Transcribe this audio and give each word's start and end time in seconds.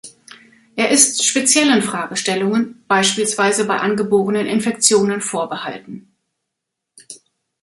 Er 0.75 0.89
ist 0.89 1.23
speziellen 1.27 1.83
Fragestellungen, 1.83 2.83
beispielsweise 2.87 3.65
bei 3.67 3.75
angeborenen 3.77 4.47
Infektionen 4.47 5.21
vorbehalten. 5.21 6.11